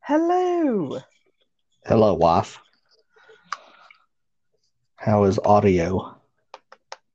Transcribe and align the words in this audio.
Hello. 0.00 0.98
Hello, 1.84 2.14
wife. 2.14 2.58
How 4.96 5.24
is 5.24 5.38
audio? 5.44 6.16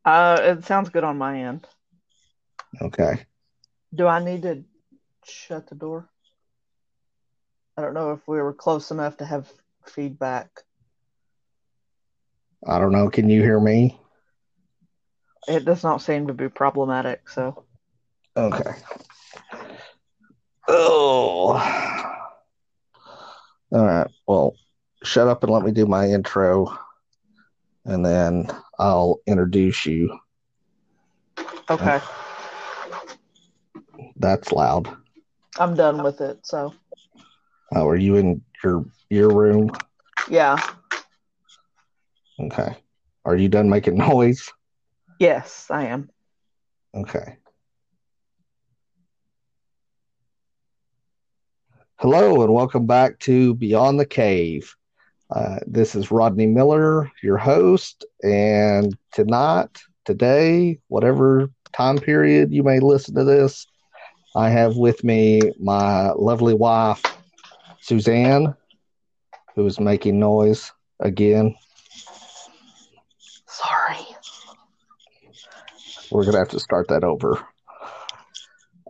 Uh, 0.04 0.40
it 0.42 0.66
sounds 0.66 0.90
good 0.90 1.04
on 1.04 1.18
my 1.18 1.44
end. 1.44 1.68
Okay. 2.82 3.26
Do 3.94 4.08
I 4.08 4.24
need 4.24 4.44
to 4.44 4.64
shut 5.26 5.68
the 5.68 5.76
door? 5.76 6.10
I 7.78 7.82
don't 7.82 7.94
know 7.94 8.12
if 8.12 8.28
we 8.28 8.38
were 8.42 8.54
close 8.54 8.92
enough 8.92 9.18
to 9.18 9.26
have 9.26 9.52
feedback. 9.86 10.50
I 12.66 12.80
don't 12.80 12.92
know. 12.92 13.10
Can 13.10 13.30
you 13.30 13.42
hear 13.42 13.60
me? 13.60 14.00
It 15.48 15.64
does 15.64 15.84
not 15.84 16.02
seem 16.02 16.28
to 16.28 16.34
be 16.34 16.50
problematic, 16.50 17.30
so 17.30 17.66
Okay. 18.36 18.72
Oh. 20.68 21.07
All 23.72 23.86
right. 23.86 24.08
Well, 24.28 24.56
shut 25.04 25.28
up 25.28 25.44
and 25.44 25.52
let 25.52 25.64
me 25.64 25.72
do 25.72 25.86
my 25.86 26.08
intro, 26.10 26.76
and 27.86 28.06
then 28.06 28.48
I'll 28.80 29.20
introduce 29.28 29.86
you. 29.86 30.18
okay. 31.70 32.00
That's 34.18 34.52
loud. 34.52 34.90
I'm 35.60 35.76
done 35.76 36.04
with 36.04 36.22
it. 36.22 36.40
So 36.46 36.74
Oh, 37.76 37.88
are 37.88 37.96
you 37.98 38.16
in 38.16 38.42
your 38.64 38.86
your 39.10 39.30
room? 39.30 39.70
yeah. 40.30 40.58
Okay. 42.40 42.76
Are 43.26 43.36
you 43.36 43.50
done 43.50 43.70
making 43.70 43.98
noise? 43.98 44.50
Yes, 45.20 45.68
I 45.70 45.86
am. 45.88 46.10
Okay. 46.96 47.38
Hello 52.00 52.44
and 52.44 52.54
welcome 52.54 52.86
back 52.86 53.18
to 53.22 53.56
Beyond 53.56 54.00
the 54.00 54.06
Cave. 54.06 54.76
Uh, 55.32 55.58
this 55.66 55.96
is 55.96 56.12
Rodney 56.12 56.46
Miller, 56.46 57.12
your 57.24 57.38
host, 57.38 58.06
and 58.22 58.96
tonight, 59.14 59.80
today, 60.06 60.80
whatever 60.90 61.50
time 61.74 61.98
period 61.98 62.54
you 62.54 62.62
may 62.62 62.80
listen 62.80 63.16
to 63.16 63.24
this, 63.24 63.66
I 64.36 64.50
have 64.50 64.76
with 64.78 65.04
me 65.04 65.42
my 65.60 66.12
lovely 66.12 66.54
wife, 66.54 67.02
Suzanne, 67.82 68.54
who 69.56 69.66
is 69.66 69.80
making 69.80 70.20
noise 70.20 70.72
again. 71.00 71.56
Sorry. 73.48 74.06
We're 76.12 76.26
gonna 76.26 76.38
have 76.38 76.50
to 76.50 76.60
start 76.60 76.90
that 76.90 77.04
over. 77.04 77.44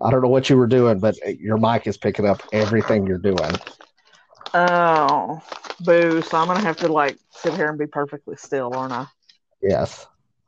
I 0.02 0.12
don't 0.12 0.22
know 0.22 0.30
what 0.30 0.50
you 0.50 0.58
were 0.58 0.68
doing, 0.68 1.00
but 1.00 1.16
uh, 1.26 1.30
your 1.30 1.58
mic 1.58 1.88
is 1.88 1.98
picking 1.98 2.26
up 2.26 2.42
everything 2.52 3.08
you're 3.08 3.18
doing. 3.18 3.52
Oh, 4.54 5.42
boo. 5.82 6.22
So 6.22 6.38
I'm 6.38 6.48
gonna 6.48 6.62
have 6.62 6.78
to 6.78 6.88
like 6.88 7.18
sit 7.32 7.56
here 7.56 7.70
and 7.70 7.78
be 7.78 7.88
perfectly 7.88 8.36
still, 8.36 8.74
aren't 8.74 8.94
I? 8.94 9.08
Yes. 9.62 10.06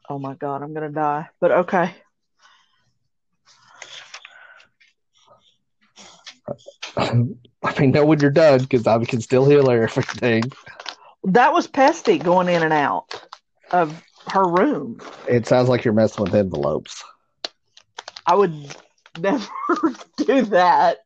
Oh 0.10 0.20
my 0.20 0.36
god, 0.36 0.62
I'm 0.62 0.74
gonna 0.74 0.90
die. 0.90 1.30
But 1.40 1.52
okay. 1.52 1.96
I 6.98 7.80
mean, 7.80 7.92
know 7.92 8.06
when 8.06 8.20
you're 8.20 8.32
done 8.32 8.62
because 8.62 8.88
I 8.88 9.04
can 9.06 9.22
still 9.22 9.46
hear 9.46 9.60
everything. 9.60 10.44
That 11.24 11.54
was 11.54 11.68
Pesty 11.68 12.18
going 12.18 12.48
in 12.48 12.64
and 12.64 12.74
out 12.74 13.28
of 13.72 14.02
her 14.28 14.48
room. 14.48 15.00
It 15.28 15.48
sounds 15.48 15.70
like 15.70 15.84
you're 15.84 15.94
messing 15.94 16.24
with 16.24 16.36
envelopes. 16.36 17.04
I 18.26 18.36
would 18.36 18.76
never 19.20 19.48
do 20.18 20.42
that. 20.44 21.00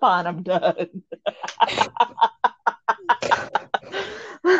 Fine, 0.00 0.26
I'm 0.26 0.42
done. 0.42 1.02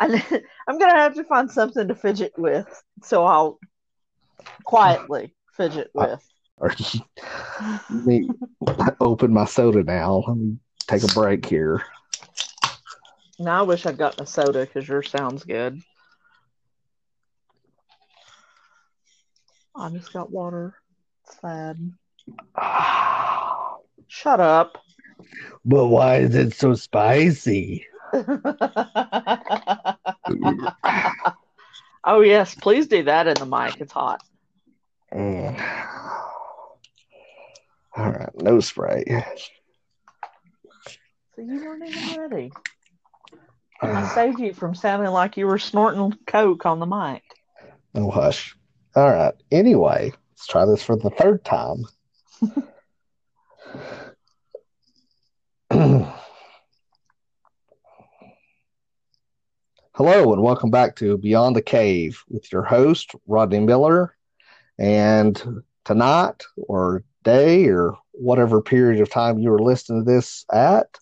I, 0.00 0.42
I'm 0.66 0.78
gonna 0.78 0.94
have 0.94 1.14
to 1.14 1.24
find 1.24 1.50
something 1.50 1.88
to 1.88 1.94
fidget 1.94 2.32
with, 2.36 2.66
so 3.02 3.24
I'll 3.24 3.60
quietly 4.64 5.34
fidget 5.56 5.90
with. 5.94 6.22
Let 6.60 7.90
me 7.90 8.28
open 9.00 9.32
my 9.32 9.44
soda 9.44 9.82
now. 9.84 10.24
Let 10.26 10.36
me 10.36 10.58
take 10.86 11.02
a 11.04 11.14
break 11.14 11.46
here. 11.46 11.82
Now 13.38 13.60
I 13.60 13.62
wish 13.62 13.86
I'd 13.86 13.98
gotten 13.98 14.24
a 14.24 14.26
soda 14.26 14.66
because 14.66 14.88
yours 14.88 15.10
sounds 15.10 15.44
good. 15.44 15.80
I 19.78 19.88
just 19.90 20.12
got 20.12 20.30
water. 20.30 20.74
Sad. 21.40 21.92
Shut 24.08 24.40
up. 24.40 24.78
But 25.64 25.86
why 25.86 26.16
is 26.16 26.34
it 26.34 26.52
so 26.54 26.74
spicy? 26.74 27.86
oh 28.12 28.26
yes, 32.20 32.54
please 32.54 32.88
do 32.88 33.04
that 33.04 33.28
in 33.28 33.34
the 33.34 33.46
mic. 33.46 33.80
It's 33.80 33.92
hot. 33.92 34.20
Mm. 35.12 35.60
All 37.96 38.10
right, 38.10 38.42
no 38.42 38.60
spray. 38.60 39.04
So 41.36 41.42
you 41.42 41.64
weren't 41.64 41.88
even 41.88 42.18
ready. 42.18 42.52
I 43.82 44.08
saved 44.14 44.40
you 44.40 44.52
from 44.52 44.74
sounding 44.74 45.12
like 45.12 45.36
you 45.36 45.46
were 45.46 45.58
snorting 45.58 46.12
coke 46.26 46.66
on 46.66 46.80
the 46.80 46.86
mic. 46.86 47.22
Oh, 47.94 48.10
hush. 48.10 48.57
All 48.96 49.10
right. 49.10 49.34
Anyway, 49.50 50.12
let's 50.30 50.46
try 50.46 50.64
this 50.64 50.82
for 50.82 50.96
the 50.96 51.10
third 51.10 51.44
time. 51.44 51.84
Hello, 59.92 60.32
and 60.32 60.42
welcome 60.42 60.70
back 60.70 60.96
to 60.96 61.18
Beyond 61.18 61.54
the 61.54 61.62
Cave 61.62 62.22
with 62.30 62.50
your 62.50 62.62
host, 62.62 63.12
Rodney 63.26 63.60
Miller. 63.60 64.16
And 64.78 65.62
tonight, 65.84 66.44
or 66.56 67.04
day, 67.24 67.66
or 67.66 67.98
whatever 68.12 68.62
period 68.62 69.02
of 69.02 69.10
time 69.10 69.38
you 69.38 69.50
were 69.50 69.62
listening 69.62 70.04
to 70.04 70.10
this 70.10 70.46
at, 70.50 70.98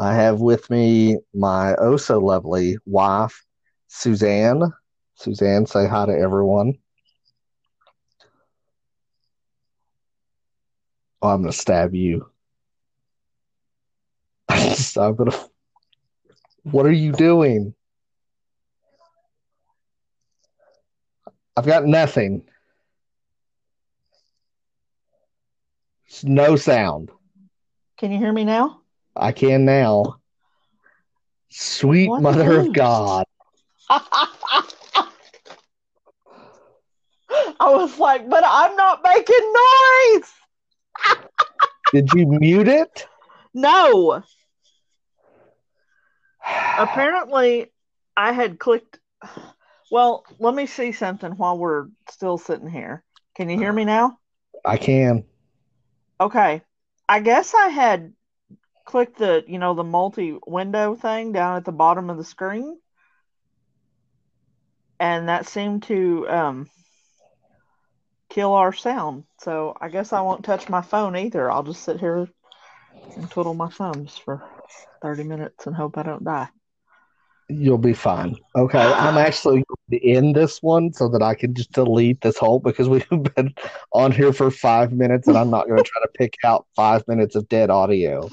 I 0.00 0.14
have 0.14 0.40
with 0.40 0.68
me 0.68 1.18
my 1.32 1.76
oh 1.76 1.96
so 1.96 2.18
lovely 2.18 2.78
wife, 2.86 3.44
Suzanne. 3.86 4.72
Suzanne, 5.14 5.66
say 5.66 5.86
hi 5.86 6.06
to 6.06 6.12
everyone. 6.12 6.74
Oh, 11.22 11.28
I'm 11.28 11.42
gonna 11.42 11.52
stab 11.52 11.94
you. 11.94 12.30
I'm 14.48 15.14
gonna. 15.14 15.36
What 16.62 16.86
are 16.86 16.92
you 16.92 17.12
doing? 17.12 17.74
I've 21.56 21.66
got 21.66 21.84
nothing. 21.84 22.44
It's 26.06 26.24
no 26.24 26.56
sound. 26.56 27.10
Can 27.98 28.12
you 28.12 28.18
hear 28.18 28.32
me 28.32 28.44
now? 28.44 28.80
I 29.14 29.32
can 29.32 29.64
now. 29.64 30.16
Sweet 31.50 32.08
What 32.08 32.22
Mother 32.22 32.60
of? 32.60 32.72
God. 32.72 33.26
I 33.90 34.08
was 37.60 37.98
like, 37.98 38.28
but 38.28 38.42
I'm 38.46 38.74
not 38.76 39.02
making 39.04 39.54
noise. 40.14 40.32
Did 41.92 42.12
you 42.14 42.26
mute 42.26 42.68
it? 42.68 43.06
No. 43.52 44.22
Apparently, 46.78 47.72
I 48.16 48.32
had 48.32 48.58
clicked. 48.58 48.98
Well, 49.90 50.24
let 50.38 50.54
me 50.54 50.66
see 50.66 50.92
something 50.92 51.32
while 51.32 51.58
we're 51.58 51.88
still 52.10 52.38
sitting 52.38 52.68
here. 52.68 53.02
Can 53.34 53.50
you 53.50 53.58
hear 53.58 53.72
me 53.72 53.84
now? 53.84 54.18
I 54.64 54.76
can. 54.76 55.24
Okay. 56.20 56.62
I 57.08 57.20
guess 57.20 57.54
I 57.54 57.68
had 57.68 58.12
clicked 58.84 59.18
the, 59.18 59.44
you 59.48 59.58
know, 59.58 59.74
the 59.74 59.84
multi 59.84 60.38
window 60.46 60.94
thing 60.94 61.32
down 61.32 61.56
at 61.56 61.64
the 61.64 61.72
bottom 61.72 62.08
of 62.08 62.16
the 62.18 62.24
screen. 62.24 62.78
And 65.00 65.28
that 65.28 65.46
seemed 65.46 65.84
to 65.84 66.28
um, 66.28 66.70
kill 68.30 68.54
our 68.54 68.72
sound. 68.72 69.24
So 69.40 69.76
I 69.80 69.88
guess 69.88 70.12
I 70.12 70.22
won't 70.22 70.44
touch 70.44 70.68
my 70.68 70.80
phone 70.80 71.16
either. 71.16 71.50
I'll 71.50 71.62
just 71.62 71.82
sit 71.84 72.00
here 72.00 72.28
and 73.16 73.30
twiddle 73.30 73.54
my 73.54 73.68
thumbs 73.68 74.16
for 74.16 74.42
30 75.02 75.24
minutes 75.24 75.66
and 75.66 75.76
hope 75.76 75.98
I 75.98 76.02
don't 76.02 76.24
die. 76.24 76.48
You'll 77.48 77.78
be 77.78 77.92
fine. 77.92 78.36
Okay, 78.54 78.78
I'm 78.78 79.18
actually 79.26 79.64
going 79.66 80.00
to 80.00 80.08
end 80.08 80.36
this 80.36 80.62
one 80.62 80.92
so 80.92 81.08
that 81.08 81.20
I 81.22 81.34
can 81.34 81.52
just 81.52 81.72
delete 81.72 82.20
this 82.20 82.38
whole 82.38 82.60
because 82.60 82.88
we've 82.88 83.08
been 83.34 83.54
on 83.92 84.12
here 84.12 84.32
for 84.32 84.50
five 84.50 84.92
minutes 84.92 85.26
and 85.26 85.36
I'm 85.36 85.50
not 85.50 85.66
going 85.66 85.82
to 85.82 85.84
try 85.88 86.00
to 86.00 86.08
pick 86.16 86.34
out 86.44 86.66
five 86.76 87.06
minutes 87.08 87.34
of 87.34 87.48
dead 87.48 87.68
audio. 87.68 88.30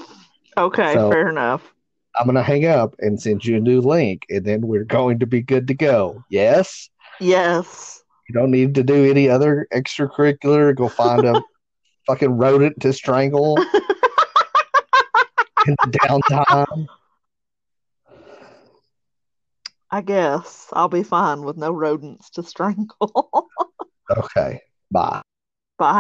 Okay, 0.57 0.94
So- 0.94 1.11
fair 1.11 1.29
enough. 1.29 1.73
I'm 2.19 2.25
going 2.25 2.35
to 2.35 2.41
hang 2.41 2.65
up 2.65 2.95
and 2.97 3.21
send 3.21 3.45
you 3.45 3.57
a 3.57 3.59
new 3.59 3.79
link 3.79 4.25
and 4.29 4.44
then 4.44 4.61
we're 4.65 4.85
going 4.85 5.19
to 5.19 5.27
be 5.27 5.39
good 5.41 5.67
to 5.67 5.75
go. 5.75 6.23
Yes? 6.31 6.89
Yes. 7.19 8.01
You 8.27 8.33
don't 8.33 8.51
need 8.51 8.75
to 8.75 8.83
do 8.83 9.09
any 9.09 9.29
other 9.29 9.68
extracurricular. 9.74 10.75
Go 10.75 10.89
find 10.89 11.24
a 11.25 11.41
fucking 12.07 12.31
rodent 12.31 12.79
to 12.81 12.91
strangle 12.91 13.57
in 15.68 15.75
the 15.83 16.00
downtime. 16.03 16.88
I 19.89 20.01
guess 20.01 20.68
I'll 20.74 20.89
be 20.89 21.03
fine 21.03 21.44
with 21.44 21.56
no 21.56 21.71
rodents 21.71 22.29
to 22.31 22.44
strangle. 22.44 23.50
Okay, 24.09 24.62
bye. 24.89 25.21
Bye. 25.77 25.91